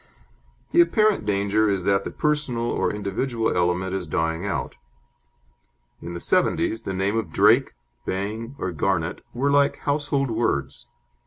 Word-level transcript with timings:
The 0.71 0.81
apparent 0.81 1.27
danger 1.27 1.69
is 1.69 1.83
that 1.83 2.05
the 2.05 2.09
personal 2.09 2.63
or 2.71 2.91
individual 2.91 3.55
element 3.55 3.93
is 3.93 4.07
dying 4.07 4.47
out. 4.47 4.75
In 6.01 6.15
the 6.15 6.19
'seventies 6.19 6.81
the 6.81 6.93
name 6.95 7.15
of 7.15 7.31
Drake, 7.31 7.73
Bang, 8.03 8.55
or 8.57 8.71
Garnet 8.71 9.21
were 9.31 9.51
like 9.51 9.77
household 9.81 10.31
words. 10.31 10.87